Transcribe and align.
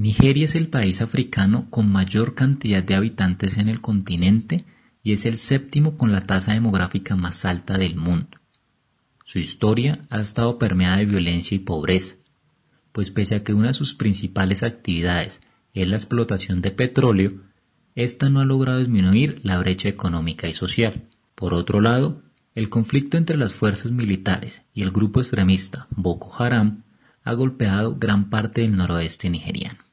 Nigeria 0.00 0.46
es 0.46 0.54
el 0.54 0.68
país 0.68 1.02
africano 1.02 1.68
con 1.68 1.92
mayor 1.92 2.34
cantidad 2.34 2.82
de 2.82 2.94
habitantes 2.94 3.58
en 3.58 3.68
el 3.68 3.82
continente 3.82 4.64
y 5.02 5.12
es 5.12 5.26
el 5.26 5.36
séptimo 5.36 5.98
con 5.98 6.10
la 6.10 6.22
tasa 6.22 6.54
demográfica 6.54 7.16
más 7.16 7.44
alta 7.44 7.76
del 7.76 7.96
mundo. 7.96 8.38
Su 9.26 9.38
historia 9.38 10.06
ha 10.08 10.22
estado 10.22 10.58
permeada 10.58 10.96
de 10.96 11.04
violencia 11.04 11.54
y 11.54 11.58
pobreza, 11.58 12.14
pues 12.92 13.10
pese 13.10 13.34
a 13.34 13.44
que 13.44 13.52
una 13.52 13.66
de 13.66 13.74
sus 13.74 13.92
principales 13.92 14.62
actividades 14.62 15.40
es 15.74 15.86
la 15.86 15.96
explotación 15.96 16.62
de 16.62 16.70
petróleo, 16.70 17.34
esta 17.94 18.30
no 18.30 18.40
ha 18.40 18.46
logrado 18.46 18.78
disminuir 18.78 19.40
la 19.42 19.58
brecha 19.58 19.90
económica 19.90 20.48
y 20.48 20.54
social. 20.54 21.08
Por 21.34 21.52
otro 21.52 21.82
lado, 21.82 22.22
el 22.54 22.70
conflicto 22.70 23.18
entre 23.18 23.36
las 23.36 23.52
fuerzas 23.52 23.92
militares 23.92 24.62
y 24.72 24.80
el 24.80 24.92
grupo 24.92 25.20
extremista 25.20 25.88
Boko 25.90 26.42
Haram 26.42 26.84
ha 27.22 27.34
golpeado 27.34 27.96
gran 27.96 28.30
parte 28.30 28.62
del 28.62 28.78
noroeste 28.78 29.28
nigeriano. 29.28 29.89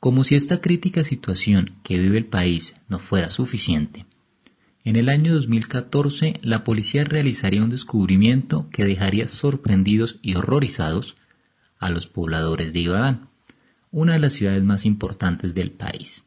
Como 0.00 0.22
si 0.22 0.36
esta 0.36 0.60
crítica 0.60 1.02
situación 1.02 1.74
que 1.82 1.98
vive 1.98 2.18
el 2.18 2.26
país 2.26 2.76
no 2.88 3.00
fuera 3.00 3.30
suficiente, 3.30 4.06
en 4.84 4.94
el 4.94 5.08
año 5.08 5.34
2014 5.34 6.34
la 6.40 6.62
policía 6.62 7.04
realizaría 7.04 7.64
un 7.64 7.70
descubrimiento 7.70 8.68
que 8.70 8.84
dejaría 8.84 9.26
sorprendidos 9.26 10.20
y 10.22 10.36
horrorizados 10.36 11.16
a 11.78 11.90
los 11.90 12.06
pobladores 12.06 12.72
de 12.72 12.80
Ibadan, 12.80 13.28
una 13.90 14.12
de 14.12 14.20
las 14.20 14.34
ciudades 14.34 14.62
más 14.62 14.84
importantes 14.84 15.54
del 15.54 15.72
país. 15.72 16.24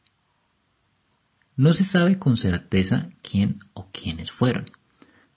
No 1.55 1.73
se 1.73 1.85
sabe 1.85 2.19
con 2.19 2.35
certeza 2.35 3.09
quién 3.21 3.59
o 3.73 3.89
quiénes 3.91 4.31
fueron. 4.31 4.65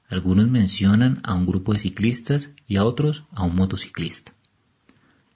Algunos 0.08 0.48
mencionan 0.48 1.20
a 1.22 1.34
un 1.34 1.46
grupo 1.46 1.72
de 1.72 1.78
ciclistas 1.78 2.50
y 2.66 2.76
a 2.76 2.84
otros 2.84 3.26
a 3.30 3.44
un 3.44 3.54
motociclista. 3.54 4.34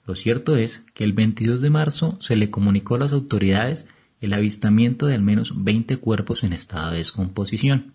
Lo 0.09 0.15
cierto 0.15 0.57
es 0.57 0.81
que 0.95 1.03
el 1.03 1.13
22 1.13 1.61
de 1.61 1.69
marzo 1.69 2.17
se 2.19 2.35
le 2.35 2.49
comunicó 2.49 2.95
a 2.95 2.97
las 2.97 3.13
autoridades 3.13 3.87
el 4.21 4.33
avistamiento 4.33 5.05
de 5.05 5.13
al 5.13 5.21
menos 5.21 5.63
20 5.63 5.97
cuerpos 5.97 6.43
en 6.43 6.51
estado 6.51 6.89
de 6.89 6.97
descomposición, 6.97 7.93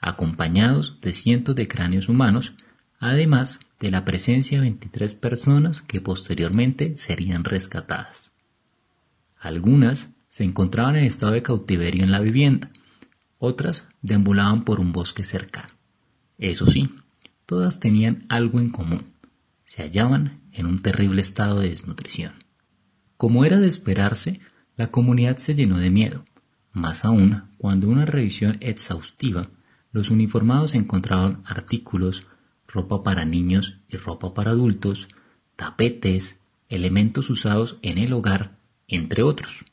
acompañados 0.00 0.98
de 1.00 1.12
cientos 1.12 1.54
de 1.54 1.68
cráneos 1.68 2.08
humanos, 2.08 2.54
además 2.98 3.60
de 3.78 3.92
la 3.92 4.04
presencia 4.04 4.58
de 4.58 4.62
23 4.62 5.14
personas 5.14 5.80
que 5.80 6.00
posteriormente 6.00 6.96
serían 6.96 7.44
rescatadas. 7.44 8.32
Algunas 9.38 10.08
se 10.30 10.42
encontraban 10.42 10.96
en 10.96 11.04
estado 11.04 11.34
de 11.34 11.42
cautiverio 11.42 12.02
en 12.02 12.10
la 12.10 12.18
vivienda, 12.18 12.68
otras 13.38 13.84
deambulaban 14.02 14.64
por 14.64 14.80
un 14.80 14.90
bosque 14.90 15.22
cercano. 15.22 15.68
Eso 16.36 16.66
sí, 16.66 16.90
todas 17.46 17.78
tenían 17.78 18.24
algo 18.28 18.58
en 18.58 18.70
común. 18.70 19.17
Se 19.68 19.82
hallaban 19.82 20.40
en 20.52 20.64
un 20.64 20.80
terrible 20.80 21.20
estado 21.20 21.60
de 21.60 21.68
desnutrición. 21.68 22.32
Como 23.18 23.44
era 23.44 23.58
de 23.58 23.68
esperarse, 23.68 24.40
la 24.76 24.90
comunidad 24.90 25.36
se 25.36 25.54
llenó 25.54 25.76
de 25.76 25.90
miedo, 25.90 26.24
más 26.72 27.04
aún 27.04 27.50
cuando 27.58 27.86
una 27.88 28.06
revisión 28.06 28.56
exhaustiva 28.60 29.50
los 29.92 30.08
uniformados 30.08 30.74
encontraban 30.74 31.42
artículos, 31.44 32.24
ropa 32.66 33.02
para 33.02 33.26
niños 33.26 33.82
y 33.90 33.98
ropa 33.98 34.32
para 34.32 34.52
adultos, 34.52 35.08
tapetes, 35.54 36.40
elementos 36.70 37.28
usados 37.28 37.78
en 37.82 37.98
el 37.98 38.14
hogar, 38.14 38.56
entre 38.86 39.22
otros. 39.22 39.66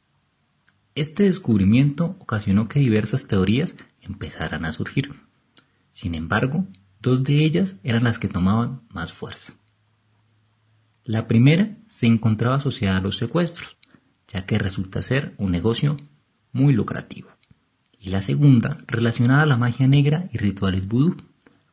Este 0.93 1.23
descubrimiento 1.23 2.17
ocasionó 2.19 2.67
que 2.67 2.81
diversas 2.81 3.27
teorías 3.27 3.77
empezaran 4.01 4.65
a 4.65 4.73
surgir. 4.73 5.13
Sin 5.93 6.15
embargo, 6.15 6.67
dos 6.99 7.23
de 7.23 7.45
ellas 7.45 7.77
eran 7.83 8.03
las 8.03 8.19
que 8.19 8.27
tomaban 8.27 8.81
más 8.89 9.13
fuerza. 9.13 9.53
La 11.07 11.27
primera 11.27 11.69
se 11.87 12.07
encontraba 12.07 12.55
asociada 12.55 12.97
a 12.97 13.01
los 13.01 13.17
secuestros, 13.17 13.77
ya 14.27 14.47
que 14.47 14.57
resulta 14.57 15.03
ser 15.03 15.35
un 15.37 15.51
negocio 15.51 15.97
muy 16.51 16.73
lucrativo. 16.73 17.29
Y 17.99 18.09
la 18.09 18.23
segunda 18.23 18.79
relacionada 18.87 19.43
a 19.43 19.45
la 19.45 19.55
magia 19.55 19.87
negra 19.87 20.27
y 20.33 20.39
rituales 20.39 20.87
vudú, 20.87 21.15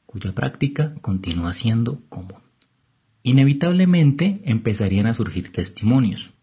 cuya 0.04 0.34
práctica 0.34 0.92
continúa 1.00 1.54
siendo 1.54 2.02
común. 2.10 2.42
Inevitablemente 3.22 4.42
empezarían 4.44 5.06
a 5.06 5.14
surgir 5.14 5.50
testimonios. 5.50 6.34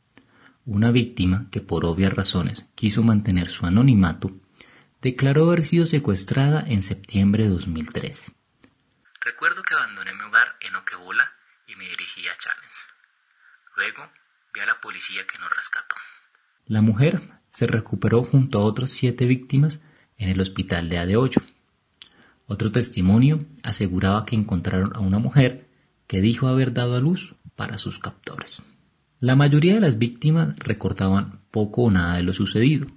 Una 0.65 0.89
víctima 0.89 1.45
que 1.51 1.61
por 1.61 1.85
obvias 1.85 2.13
razones 2.13 2.65
quiso 2.73 3.03
mantener 3.03 3.49
su 3.49 3.67
anonimato, 3.67 4.31
declaró 4.99 5.45
haber 5.45 5.63
sido 5.63 5.85
secuestrada 5.85 6.65
en 6.67 6.81
septiembre 6.81 7.43
de 7.43 7.49
2013. 7.51 8.31
Recuerdo 9.21 9.61
que 9.61 9.75
abandoné 9.75 10.11
mi 10.15 10.23
hogar 10.23 10.55
en 10.61 10.75
Okebola 10.75 11.33
y 11.71 11.75
me 11.75 11.85
dirigí 11.85 12.27
a 12.27 12.37
Challenge. 12.37 12.75
Luego 13.77 14.11
vi 14.53 14.61
a 14.61 14.65
la 14.65 14.81
policía 14.81 15.21
que 15.31 15.37
nos 15.37 15.49
rescató. 15.55 15.95
La 16.65 16.81
mujer 16.81 17.21
se 17.47 17.67
recuperó 17.67 18.23
junto 18.23 18.59
a 18.59 18.63
otras 18.63 18.91
siete 18.91 19.25
víctimas 19.25 19.79
en 20.17 20.29
el 20.29 20.41
hospital 20.41 20.89
de 20.89 20.97
AD8. 20.97 21.43
Otro 22.47 22.71
testimonio 22.71 23.45
aseguraba 23.63 24.25
que 24.25 24.35
encontraron 24.35 24.95
a 24.95 24.99
una 24.99 25.19
mujer 25.19 25.69
que 26.07 26.21
dijo 26.21 26.47
haber 26.47 26.73
dado 26.73 26.95
a 26.95 27.01
luz 27.01 27.35
para 27.55 27.77
sus 27.77 27.99
captores. 27.99 28.63
La 29.19 29.35
mayoría 29.35 29.75
de 29.75 29.81
las 29.81 29.99
víctimas 29.99 30.57
recordaban 30.57 31.41
poco 31.51 31.83
o 31.83 31.91
nada 31.91 32.15
de 32.15 32.23
lo 32.23 32.33
sucedido. 32.33 32.87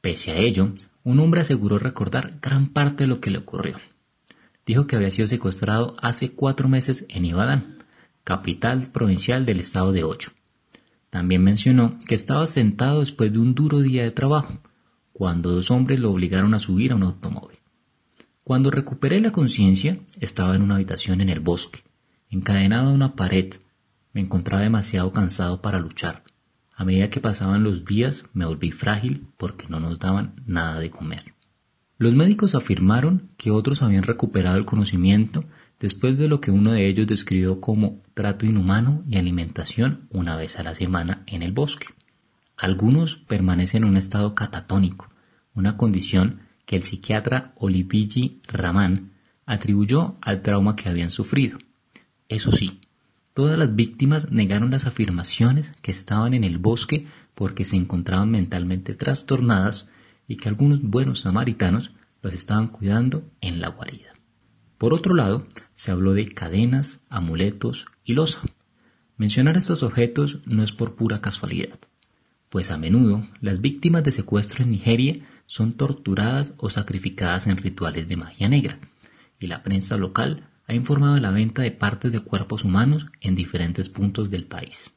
Pese 0.00 0.30
a 0.30 0.36
ello, 0.36 0.72
un 1.02 1.18
hombre 1.18 1.40
aseguró 1.40 1.78
recordar 1.78 2.38
gran 2.40 2.68
parte 2.68 3.04
de 3.04 3.08
lo 3.08 3.20
que 3.20 3.30
le 3.30 3.38
ocurrió. 3.38 3.80
Dijo 4.64 4.86
que 4.86 4.96
había 4.96 5.10
sido 5.10 5.26
secuestrado 5.26 5.96
hace 6.00 6.32
cuatro 6.32 6.68
meses 6.68 7.06
en 7.08 7.24
Ibadan 7.24 7.75
capital 8.26 8.90
provincial 8.90 9.46
del 9.46 9.60
estado 9.60 9.92
de 9.92 10.02
Ocho. 10.02 10.32
También 11.10 11.44
mencionó 11.44 11.96
que 12.08 12.16
estaba 12.16 12.44
sentado 12.48 12.98
después 12.98 13.32
de 13.32 13.38
un 13.38 13.54
duro 13.54 13.78
día 13.78 14.02
de 14.02 14.10
trabajo, 14.10 14.58
cuando 15.12 15.52
dos 15.52 15.70
hombres 15.70 16.00
lo 16.00 16.10
obligaron 16.10 16.52
a 16.52 16.58
subir 16.58 16.90
a 16.90 16.96
un 16.96 17.04
automóvil. 17.04 17.60
Cuando 18.42 18.72
recuperé 18.72 19.20
la 19.20 19.30
conciencia, 19.30 20.00
estaba 20.18 20.56
en 20.56 20.62
una 20.62 20.74
habitación 20.74 21.20
en 21.20 21.28
el 21.28 21.38
bosque, 21.38 21.84
encadenado 22.28 22.88
a 22.88 22.94
una 22.94 23.14
pared. 23.14 23.54
Me 24.12 24.22
encontraba 24.22 24.64
demasiado 24.64 25.12
cansado 25.12 25.62
para 25.62 25.78
luchar. 25.78 26.24
A 26.74 26.84
medida 26.84 27.10
que 27.10 27.20
pasaban 27.20 27.62
los 27.62 27.84
días 27.84 28.24
me 28.32 28.44
volví 28.44 28.72
frágil 28.72 29.28
porque 29.36 29.68
no 29.68 29.78
nos 29.78 30.00
daban 30.00 30.42
nada 30.46 30.80
de 30.80 30.90
comer. 30.90 31.32
Los 31.96 32.16
médicos 32.16 32.56
afirmaron 32.56 33.30
que 33.36 33.52
otros 33.52 33.82
habían 33.82 34.02
recuperado 34.02 34.58
el 34.58 34.64
conocimiento 34.64 35.44
después 35.80 36.16
de 36.18 36.28
lo 36.28 36.40
que 36.40 36.50
uno 36.50 36.72
de 36.72 36.86
ellos 36.86 37.06
describió 37.06 37.60
como 37.60 38.02
trato 38.14 38.46
inhumano 38.46 39.04
y 39.08 39.16
alimentación 39.16 40.08
una 40.10 40.36
vez 40.36 40.58
a 40.58 40.62
la 40.62 40.74
semana 40.74 41.22
en 41.26 41.42
el 41.42 41.52
bosque. 41.52 41.86
Algunos 42.56 43.16
permanecen 43.16 43.84
en 43.84 43.90
un 43.90 43.96
estado 43.96 44.34
catatónico, 44.34 45.10
una 45.54 45.76
condición 45.76 46.40
que 46.64 46.76
el 46.76 46.82
psiquiatra 46.82 47.52
Olivigi 47.56 48.40
Raman 48.48 49.12
atribuyó 49.44 50.16
al 50.20 50.42
trauma 50.42 50.74
que 50.74 50.88
habían 50.88 51.10
sufrido. 51.10 51.58
Eso 52.28 52.52
sí, 52.52 52.80
todas 53.34 53.58
las 53.58 53.76
víctimas 53.76 54.30
negaron 54.32 54.70
las 54.70 54.86
afirmaciones 54.86 55.72
que 55.82 55.92
estaban 55.92 56.34
en 56.34 56.44
el 56.44 56.58
bosque 56.58 57.06
porque 57.34 57.64
se 57.64 57.76
encontraban 57.76 58.30
mentalmente 58.30 58.94
trastornadas 58.94 59.88
y 60.26 60.36
que 60.36 60.48
algunos 60.48 60.82
buenos 60.82 61.20
samaritanos 61.20 61.92
los 62.22 62.34
estaban 62.34 62.68
cuidando 62.68 63.30
en 63.40 63.60
la 63.60 63.68
guarida. 63.68 64.15
Por 64.78 64.92
otro 64.92 65.14
lado, 65.14 65.46
se 65.74 65.90
habló 65.90 66.12
de 66.12 66.28
cadenas, 66.28 67.00
amuletos 67.08 67.86
y 68.04 68.14
losa. 68.14 68.42
Mencionar 69.16 69.56
estos 69.56 69.82
objetos 69.82 70.40
no 70.44 70.62
es 70.62 70.72
por 70.72 70.94
pura 70.94 71.22
casualidad, 71.22 71.78
pues 72.50 72.70
a 72.70 72.76
menudo 72.76 73.22
las 73.40 73.62
víctimas 73.62 74.04
de 74.04 74.12
secuestro 74.12 74.62
en 74.62 74.70
Nigeria 74.70 75.20
son 75.46 75.72
torturadas 75.72 76.54
o 76.58 76.68
sacrificadas 76.68 77.46
en 77.46 77.56
rituales 77.56 78.08
de 78.08 78.16
magia 78.16 78.48
negra, 78.48 78.78
y 79.40 79.46
la 79.46 79.62
prensa 79.62 79.96
local 79.96 80.48
ha 80.66 80.74
informado 80.74 81.14
de 81.14 81.20
la 81.20 81.30
venta 81.30 81.62
de 81.62 81.70
partes 81.70 82.12
de 82.12 82.20
cuerpos 82.20 82.64
humanos 82.64 83.06
en 83.20 83.34
diferentes 83.34 83.88
puntos 83.88 84.28
del 84.28 84.44
país. 84.44 84.90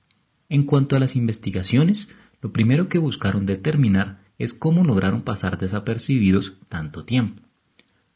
En 0.50 0.64
cuanto 0.64 0.96
a 0.96 1.00
las 1.00 1.16
investigaciones, 1.16 2.10
lo 2.42 2.52
primero 2.52 2.90
que 2.90 2.98
buscaron 2.98 3.46
determinar 3.46 4.24
es 4.38 4.54
cómo 4.54 4.84
lograron 4.84 5.22
pasar 5.22 5.58
desapercibidos 5.58 6.54
tanto 6.68 7.06
tiempo. 7.06 7.44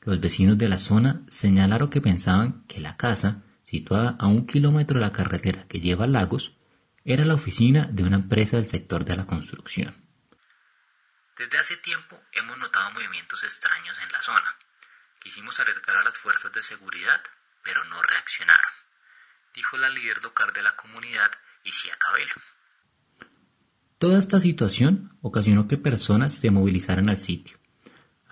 Los 0.03 0.19
vecinos 0.19 0.57
de 0.57 0.69
la 0.69 0.77
zona 0.77 1.21
señalaron 1.29 1.89
que 1.89 2.01
pensaban 2.01 2.65
que 2.67 2.79
la 2.79 2.97
casa 2.97 3.43
situada 3.63 4.15
a 4.19 4.27
un 4.27 4.45
kilómetro 4.45 4.99
de 4.99 5.05
la 5.05 5.11
carretera 5.11 5.67
que 5.67 5.79
lleva 5.79 6.05
a 6.05 6.07
Lagos, 6.07 6.57
era 7.05 7.25
la 7.25 7.33
oficina 7.33 7.87
de 7.89 8.03
una 8.03 8.17
empresa 8.17 8.57
del 8.57 8.69
sector 8.69 9.03
de 9.05 9.15
la 9.15 9.25
construcción. 9.25 9.95
Desde 11.37 11.57
hace 11.57 11.77
tiempo 11.77 12.21
hemos 12.33 12.57
notado 12.57 12.91
movimientos 12.91 13.43
extraños 13.43 13.97
en 14.05 14.11
la 14.11 14.21
zona. 14.21 14.55
Quisimos 15.19 15.59
alertar 15.59 15.97
a 15.97 16.03
las 16.03 16.17
fuerzas 16.17 16.51
de 16.53 16.61
seguridad, 16.61 17.21
pero 17.63 17.83
no 17.85 18.01
reaccionaron, 18.01 18.71
dijo 19.55 19.77
la 19.77 19.89
líder 19.89 20.21
local 20.23 20.51
de 20.53 20.61
la 20.61 20.75
comunidad, 20.75 21.31
Isia 21.63 21.97
Cabello. 21.97 22.35
Toda 23.97 24.19
esta 24.19 24.39
situación 24.39 25.17
ocasionó 25.21 25.67
que 25.67 25.77
personas 25.77 26.35
se 26.35 26.51
movilizaran 26.51 27.09
al 27.09 27.19
sitio. 27.19 27.57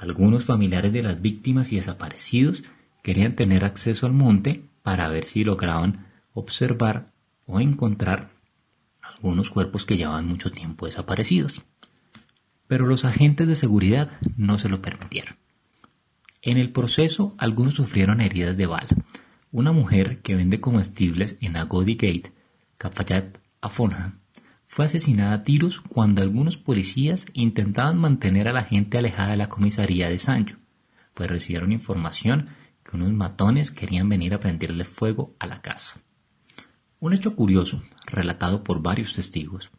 Algunos 0.01 0.43
familiares 0.43 0.91
de 0.91 1.03
las 1.03 1.21
víctimas 1.21 1.71
y 1.71 1.77
desaparecidos 1.77 2.63
querían 3.01 3.35
tener 3.35 3.63
acceso 3.63 4.05
al 4.05 4.13
monte 4.13 4.63
para 4.83 5.07
ver 5.07 5.25
si 5.27 5.43
lograban 5.45 6.07
observar 6.33 7.11
o 7.45 7.59
encontrar 7.59 8.29
algunos 9.01 9.49
cuerpos 9.49 9.85
que 9.85 9.95
llevaban 9.97 10.27
mucho 10.27 10.51
tiempo 10.51 10.85
desaparecidos 10.85 11.61
pero 12.71 12.85
los 12.85 13.03
agentes 13.03 13.49
de 13.49 13.55
seguridad 13.55 14.09
no 14.37 14.57
se 14.57 14.69
lo 14.69 14.81
permitieron. 14.81 15.35
En 16.41 16.57
el 16.57 16.71
proceso, 16.71 17.35
algunos 17.37 17.73
sufrieron 17.73 18.21
heridas 18.21 18.55
de 18.55 18.65
bala. 18.65 18.87
Una 19.51 19.73
mujer 19.73 20.21
que 20.21 20.35
vende 20.35 20.61
comestibles 20.61 21.35
en 21.41 21.57
Agodi 21.57 21.95
Gate, 21.95 22.31
Cafayat 22.77 23.39
Afonja, 23.59 24.13
fue 24.71 24.85
asesinada 24.85 25.33
a 25.33 25.43
tiros 25.43 25.81
cuando 25.81 26.21
algunos 26.21 26.55
policías 26.55 27.25
intentaban 27.33 27.97
mantener 27.97 28.47
a 28.47 28.53
la 28.53 28.63
gente 28.63 28.97
alejada 28.97 29.31
de 29.31 29.35
la 29.35 29.49
comisaría 29.49 30.07
de 30.09 30.17
Sancho, 30.17 30.55
pues 31.13 31.29
recibieron 31.29 31.73
información 31.73 32.47
que 32.81 32.95
unos 32.95 33.11
matones 33.11 33.69
querían 33.69 34.07
venir 34.07 34.33
a 34.33 34.39
prenderle 34.39 34.85
fuego 34.85 35.35
a 35.39 35.47
la 35.47 35.61
casa. 35.61 35.99
Un 37.01 37.11
hecho 37.11 37.35
curioso, 37.35 37.83
relatado 38.05 38.63
por 38.63 38.81
varios 38.81 39.13
testigos, 39.13 39.71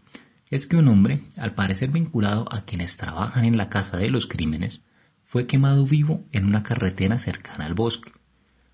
es 0.50 0.66
que 0.66 0.76
un 0.76 0.88
hombre, 0.88 1.24
al 1.38 1.54
parecer 1.54 1.88
vinculado 1.88 2.44
a 2.52 2.66
quienes 2.66 2.98
trabajan 2.98 3.46
en 3.46 3.56
la 3.56 3.70
casa 3.70 3.96
de 3.96 4.10
los 4.10 4.26
crímenes, 4.26 4.82
fue 5.24 5.46
quemado 5.46 5.86
vivo 5.86 6.26
en 6.32 6.44
una 6.44 6.62
carretera 6.62 7.18
cercana 7.18 7.64
al 7.64 7.72
bosque, 7.72 8.12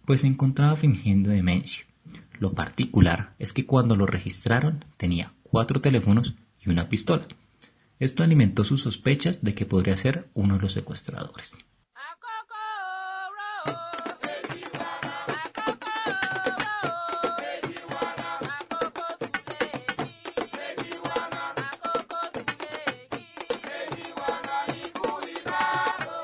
pues 0.04 0.22
se 0.22 0.26
encontraba 0.26 0.74
fingiendo 0.74 1.30
demencia. 1.30 1.84
Lo 2.40 2.54
particular 2.54 3.34
es 3.38 3.52
que 3.52 3.66
cuando 3.66 3.94
lo 3.94 4.06
registraron 4.06 4.84
tenía 4.96 5.32
cuatro 5.50 5.80
teléfonos 5.80 6.34
y 6.60 6.70
una 6.70 6.88
pistola. 6.88 7.26
Esto 7.98 8.22
alimentó 8.22 8.64
sus 8.64 8.82
sospechas 8.82 9.42
de 9.42 9.54
que 9.54 9.66
podría 9.66 9.96
ser 9.96 10.28
uno 10.34 10.54
de 10.54 10.60
los 10.62 10.72
secuestradores. 10.72 11.52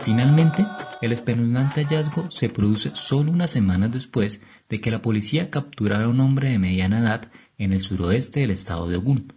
Finalmente, 0.04 0.66
el 1.00 1.12
espeluznante 1.12 1.82
hallazgo 1.82 2.30
se 2.30 2.50
produce 2.50 2.90
solo 2.94 3.32
unas 3.32 3.50
semanas 3.50 3.90
después 3.90 4.42
de 4.68 4.80
que 4.80 4.90
la 4.90 5.00
policía 5.00 5.50
capturara 5.50 6.04
a 6.04 6.08
un 6.08 6.20
hombre 6.20 6.50
de 6.50 6.58
mediana 6.58 7.00
edad 7.00 7.30
en 7.58 7.72
el 7.72 7.80
suroeste 7.80 8.40
del 8.40 8.50
estado 8.50 8.88
de 8.88 8.96
Ogun, 8.96 9.32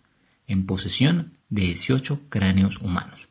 en 0.48 0.66
posesión 0.66 1.38
de 1.50 1.64
18 1.64 2.30
cráneos 2.30 2.78
humanos. 2.78 3.28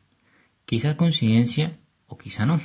Quizá 0.65 0.97
coincidencia 0.97 1.77
o 2.07 2.17
quizá 2.17 2.45
no, 2.45 2.59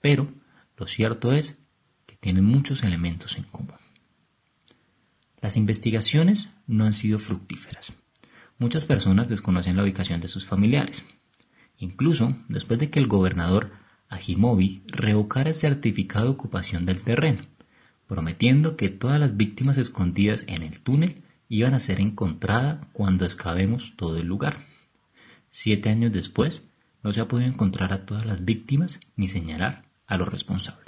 pero 0.00 0.32
lo 0.76 0.86
cierto 0.86 1.32
es 1.32 1.58
que 2.06 2.16
tienen 2.16 2.44
muchos 2.44 2.82
elementos 2.82 3.36
en 3.36 3.44
común. 3.44 3.74
Las 5.40 5.56
investigaciones 5.56 6.50
no 6.66 6.84
han 6.84 6.92
sido 6.92 7.18
fructíferas. 7.18 7.92
Muchas 8.58 8.86
personas 8.86 9.28
desconocen 9.28 9.76
la 9.76 9.84
ubicación 9.84 10.20
de 10.20 10.28
sus 10.28 10.44
familiares, 10.44 11.04
incluso 11.76 12.36
después 12.48 12.80
de 12.80 12.90
que 12.90 12.98
el 12.98 13.06
gobernador 13.06 13.70
Ajimovi 14.08 14.82
revocara 14.86 15.50
el 15.50 15.54
certificado 15.54 16.24
de 16.24 16.32
ocupación 16.32 16.86
del 16.86 17.02
terreno, 17.02 17.40
prometiendo 18.06 18.76
que 18.76 18.88
todas 18.88 19.20
las 19.20 19.36
víctimas 19.36 19.78
escondidas 19.78 20.44
en 20.48 20.62
el 20.62 20.80
túnel 20.80 21.22
iban 21.48 21.74
a 21.74 21.80
ser 21.80 22.00
encontradas 22.00 22.78
cuando 22.92 23.24
excavemos 23.24 23.94
todo 23.96 24.18
el 24.18 24.26
lugar. 24.26 24.56
Siete 25.50 25.88
años 25.88 26.12
después, 26.12 26.62
no 27.02 27.12
se 27.12 27.20
ha 27.20 27.28
podido 27.28 27.48
encontrar 27.48 27.92
a 27.92 28.04
todas 28.04 28.26
las 28.26 28.44
víctimas 28.44 29.00
ni 29.16 29.28
señalar 29.28 29.82
a 30.06 30.16
los 30.16 30.28
responsables. 30.28 30.87